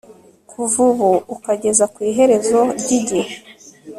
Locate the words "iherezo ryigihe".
2.09-3.35